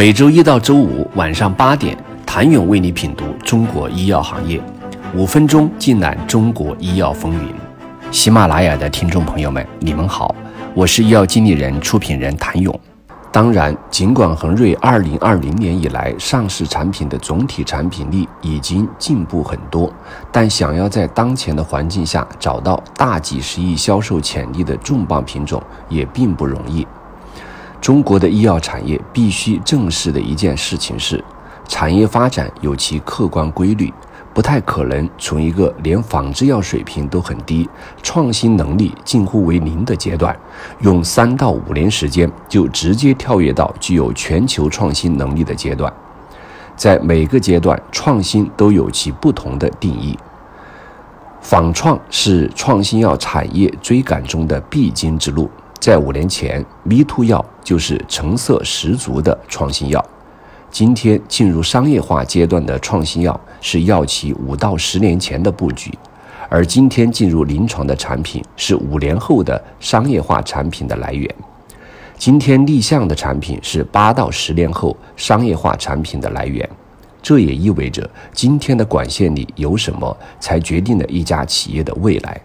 [0.00, 4.58] 每周一到周五晚上八点，谭勇为你品读中国医药行业，
[5.14, 7.54] 五分钟尽览中国医药风云。
[8.10, 10.34] 喜马拉雅的听众朋友们，你们好，
[10.72, 12.74] 我是医药经理人、出品人谭勇。
[13.30, 19.92] 当然，尽管恒瑞二零二零年以来上市产品的总体产品力已经进步很多，
[20.32, 26.86] 但想要在当前的环境下找到大几十亿销售潜力的重磅品种也并不容易。
[27.80, 31.24] 中国的医药产业必须正视的一件事情是，
[31.66, 33.92] 产业发展有其客观规律。
[34.32, 37.68] 不太可能从一个连仿制药水平都很低、
[38.00, 40.34] 创新能力近乎为零的阶段，
[40.82, 45.92] 用三到五年时间就直接跳跃到具有全球创新能力的阶段。
[46.76, 50.16] 在每个阶段，创新都有其不同的定义。
[51.40, 55.50] 仿创是创新药产业追赶中的必经之路。
[55.80, 60.04] 在五年前，Me Too 药就是成色十足的创新药。
[60.70, 65.90] 今天进入商业化阶段的创新药是药企五到十年前的布局，
[66.50, 71.34] 而今天进入临床的产品是五年后的商业化产品的来源。
[72.18, 76.68] 今天立项的产品是八到十年后商业化产品的来源。
[77.22, 82.38] 这也意味着今天的管线里有什么，才决定了一家企业的未来。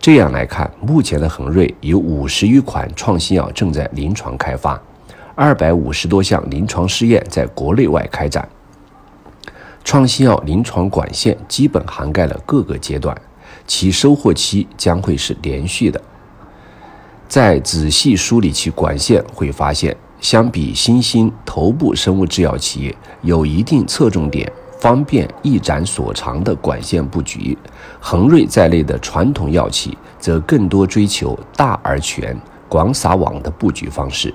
[0.00, 4.80] 这样来看，目前的恒瑞有五十余款创新药正在临床开发。
[5.34, 8.48] 二百五十多项临床试验在国内外开展，
[9.84, 13.14] 创新药临床管线基本涵盖了各个阶段，
[13.66, 16.00] 其收获期将会是连续的。
[17.28, 24.50] 在仔细梳理其管线，会发现，相比新兴头部生物制药企业，有一定侧重点、
[24.80, 27.56] 方便一展所长的管线布局，
[28.00, 32.34] 恒瑞在内的传统药企则更多追求大而全、
[32.66, 34.34] 广撒网的布局方式。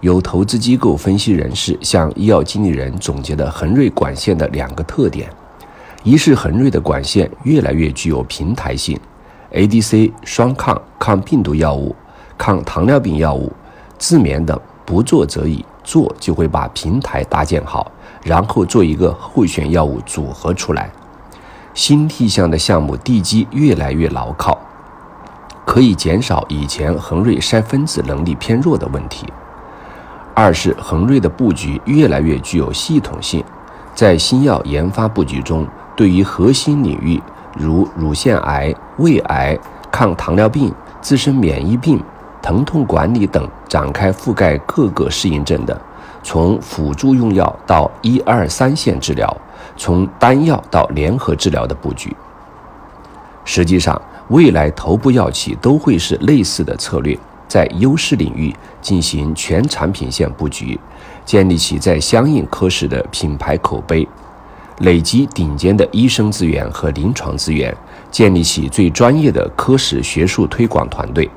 [0.00, 5.28] 有投资机构分析人士向医药经理人总结了恒瑞管线的两个特点：
[6.04, 8.96] 一是恒瑞的管线越来越具有平台性
[9.52, 11.94] ，ADC、双抗、抗病毒药物、
[12.38, 13.52] 抗糖尿病药物、
[13.98, 14.56] 自眠等。
[14.92, 17.90] 不做则已，做就会把平台搭建好，
[18.22, 20.90] 然后做一个候选药物组合出来。
[21.72, 24.58] 新立项的项目地基越来越牢靠，
[25.64, 29.26] 可以减少以前恒瑞筛分子能力偏弱的问题。
[30.34, 33.42] 二是恒瑞的布局越来越具有系统性，
[33.94, 35.66] 在新药研发布局中，
[35.96, 37.18] 对于核心领域
[37.56, 39.58] 如乳腺癌、胃癌、
[39.90, 40.70] 抗糖尿病、
[41.00, 41.98] 自身免疫病、
[42.42, 45.80] 疼痛管理等展开覆盖各个适应症的，
[46.22, 49.34] 从辅助用药到一二三线治疗，
[49.76, 52.14] 从单药到联合治疗的布局。
[53.44, 57.18] 实际上，未来头部药企都会是类似的策略。
[57.48, 60.80] 在优势领域进行全产品线布局，
[61.22, 64.08] 建立起在相应科室的品牌口碑，
[64.78, 67.76] 累积顶尖的医生资源和临床资源，
[68.10, 71.28] 建立起最专业的科室学术推广团队。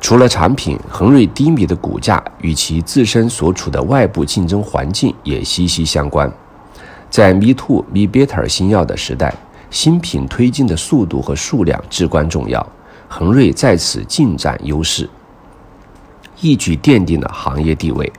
[0.00, 6.32] 除了产品，恒瑞低迷的股价与其自身所处的外部竞争环境也息息相关。
[7.10, 9.34] 在 Me Too、Me Better 新药的时代，
[9.70, 12.64] 新品推进的速度和数量至关重要。
[13.08, 15.08] 恒瑞在此尽占优势，
[16.40, 18.10] 一举奠定了行业地位。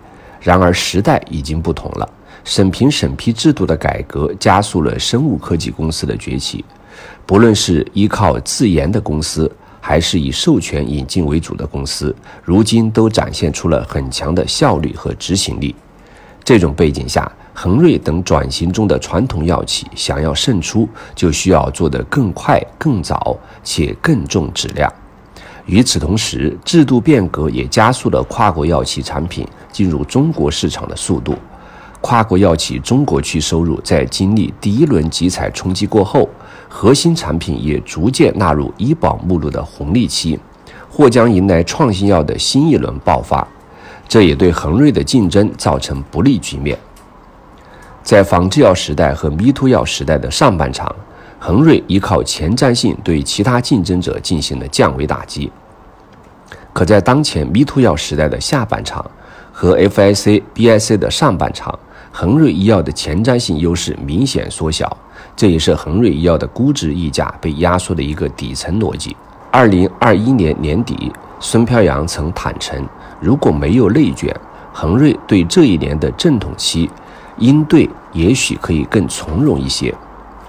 [0.42, 2.10] 然而时代已经不同了，
[2.44, 6.66] 审评审批制度的改革加速了生物科技公司的崛起。
[7.26, 9.50] 不论是依靠自研的公司，
[9.90, 15.74] 还是以授权引进为主的公司，如今都展现出了很强的效率和执行力。
[16.44, 24.94] 这种背景下，恒瑞等转型中的传统药企想要胜出，就需要做得更快、更早且更重质量。
[25.66, 31.34] 与此同时，制度变革也加速了跨国药企产品进入中国市场的速度。
[32.00, 36.30] 跨国药企中国区收入在经历第一轮集采冲击过后，
[36.70, 40.40] 核心产品也逐渐纳入医保目录的红利期，
[40.90, 43.46] 或将迎来创新药的新一轮爆发。
[44.08, 46.78] 这也对恒瑞的竞争造成不利局面。
[48.02, 50.96] 在仿制药时代和 Me Too 药时代的上半场，
[51.40, 55.52] 恒瑞依靠前瞻性对其他竞争者进行了降维打击；
[56.74, 59.06] 可在当前 Me Too 药时代的下半场
[59.52, 61.78] 和 FIC、BIC 的上半场，
[62.12, 64.96] 恒瑞医药的前瞻性优势明显缩小。
[65.36, 69.16] 这也是恒瑞医药的估值溢价被压缩的一个底层逻辑。
[69.52, 72.86] 二零二一年年底，孙飘扬曾坦诚，
[73.20, 74.36] 如果没有内卷，
[74.74, 76.90] 恒瑞对这一年的阵痛期。
[77.38, 79.96] 应对也许可以更从容一些。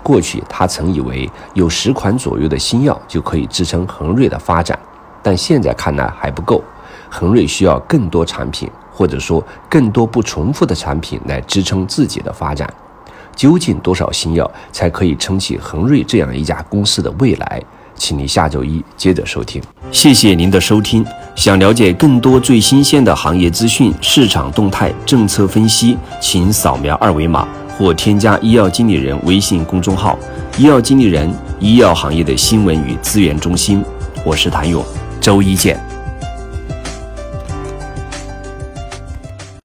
[0.03, 4.77] 过去他曾以为有十款左右的新药就可以支撑恒瑞的发展，
[5.23, 6.65] 但现在看来还不够。
[7.09, 8.69] 恒瑞需要更多产品，
[9.01, 12.71] 或者说更多不重复的产品来支撑自己的发展。
[13.35, 17.63] 究竟多少新药才可以撑起恒瑞这样一家公司的未来？
[17.95, 19.63] 请你下周一接着收听。
[19.91, 21.03] 谢谢您的收听。
[21.35, 27.49] 想了解更多最新鲜的行业资讯、市场动态、政策分析，请扫描二维码
[27.79, 30.19] 或添加医药经理人微信公众号
[30.59, 33.83] “医药经理人”——医药行业的新闻与资源中心。
[34.27, 34.85] 我是谭勇，
[35.23, 35.70] 周一见。